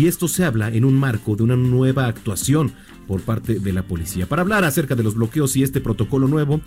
[0.00, 2.72] Y esto se habla en un marco de una nueva actuación
[3.06, 4.26] por parte de la policía.
[4.26, 6.62] Para hablar acerca de los bloqueos y este protocolo nuevo,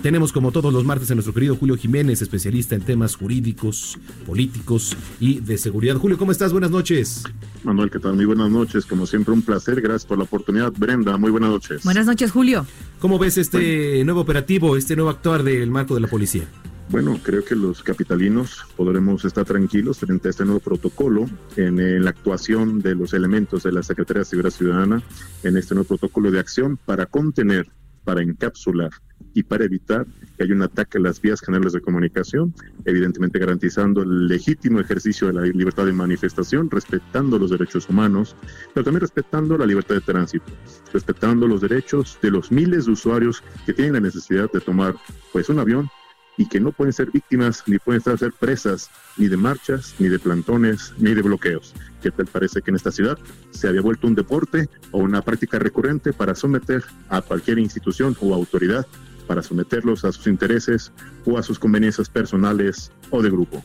[0.00, 4.96] tenemos como todos los martes a nuestro querido Julio Jiménez, especialista en temas jurídicos, políticos
[5.18, 5.96] y de seguridad.
[5.96, 6.52] Julio, ¿cómo estás?
[6.52, 7.24] Buenas noches.
[7.64, 8.14] Manuel, ¿qué tal?
[8.14, 8.86] Muy buenas noches.
[8.86, 9.80] Como siempre, un placer.
[9.80, 10.72] Gracias por la oportunidad.
[10.72, 11.82] Brenda, muy buenas noches.
[11.82, 12.66] Buenas noches, Julio.
[13.00, 16.46] ¿Cómo ves este nuevo operativo, este nuevo actuar del marco de la policía?
[16.90, 22.10] Bueno, creo que los capitalinos podremos estar tranquilos frente a este nuevo protocolo en, la
[22.10, 25.02] actuación de los elementos de la Secretaría de Seguridad Ciudadana
[25.44, 27.68] en este nuevo protocolo de acción para contener,
[28.02, 28.90] para encapsular
[29.34, 30.04] y para evitar
[30.36, 32.52] que haya un ataque a las vías generales de comunicación,
[32.84, 38.34] evidentemente garantizando el legítimo ejercicio de la libertad de manifestación, respetando los derechos humanos,
[38.74, 40.46] pero también respetando la libertad de tránsito,
[40.92, 44.96] respetando los derechos de los miles de usuarios que tienen la necesidad de tomar
[45.32, 45.88] pues un avión
[46.36, 50.18] y que no pueden ser víctimas ni pueden ser presas ni de marchas, ni de
[50.18, 51.74] plantones, ni de bloqueos.
[52.02, 53.18] ¿Qué tal parece que en esta ciudad
[53.50, 58.34] se había vuelto un deporte o una práctica recurrente para someter a cualquier institución o
[58.34, 58.86] autoridad,
[59.26, 60.92] para someterlos a sus intereses
[61.26, 63.62] o a sus conveniencias personales o de grupo?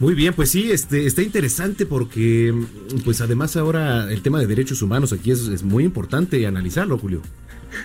[0.00, 2.54] Muy bien, pues sí, este, está interesante porque,
[3.04, 7.22] pues además ahora el tema de derechos humanos aquí es, es muy importante analizarlo, Julio.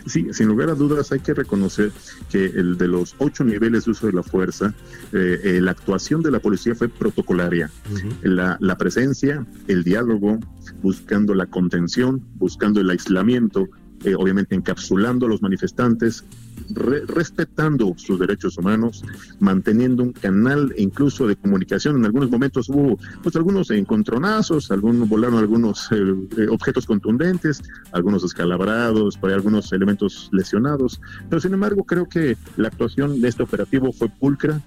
[0.06, 1.92] Sí, sin lugar a dudas hay que reconocer
[2.30, 4.74] que el de los ocho niveles de uso de la fuerza,
[5.12, 7.70] eh, eh, la actuación de la policía fue protocolaria.
[8.22, 10.40] la, la presencia, el diálogo,
[10.82, 13.70] buscando la contención, buscando el aislamiento,
[14.04, 16.26] eh, obviamente encapsulando a los manifestantes,
[17.08, 19.04] respetando sus derechos humanos,
[19.40, 21.98] manteniendo un canal incluso de comunicación.
[21.98, 25.96] En algunos momentos hubo pues algunos encontronazos, algunos volaron algunos eh,
[26.38, 31.02] eh, objetos contundentes, algunos escalabrados, por algunos elementos lesionados.
[31.30, 34.62] Pero sin embargo creo que la actuación de este operativo fue pulcra,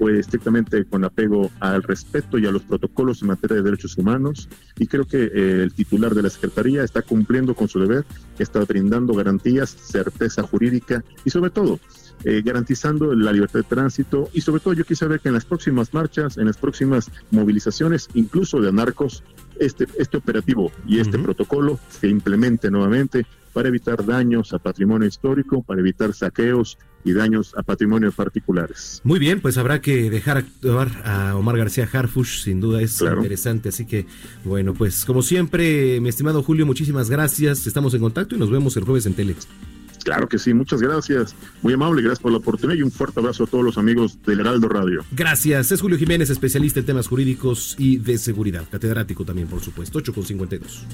[0.00, 4.48] fue estrictamente con apego al respeto y a los protocolos en materia de derechos humanos
[4.78, 8.06] y creo que eh, el titular de la Secretaría está cumpliendo con su deber,
[8.38, 11.78] está brindando garantías, certeza jurídica y sobre todo
[12.24, 14.30] eh, garantizando la libertad de tránsito.
[14.32, 18.08] Y sobre todo yo quisiera ver que en las próximas marchas, en las próximas movilizaciones,
[18.14, 19.22] incluso de narcos,
[19.58, 25.62] este, este operativo y este protocolo se implemente nuevamente para evitar daños a patrimonio histórico,
[25.62, 29.00] para evitar saqueos y daños a patrimonio particulares.
[29.04, 33.70] Muy bien, pues habrá que dejar actuar a Omar García Harfush, sin duda es interesante,
[33.70, 34.06] así que
[34.44, 38.76] bueno, pues como siempre, mi estimado Julio, muchísimas gracias, estamos en contacto y nos vemos
[38.76, 39.30] el jueves en tele.
[40.04, 41.34] Claro que sí, muchas gracias.
[41.62, 44.40] Muy amable, gracias por la oportunidad y un fuerte abrazo a todos los amigos del
[44.40, 45.04] Heraldo Radio.
[45.12, 45.72] Gracias.
[45.72, 48.64] Es Julio Jiménez, especialista en temas jurídicos y de seguridad.
[48.70, 49.98] Catedrático también, por supuesto.
[49.98, 50.86] 8 con 52.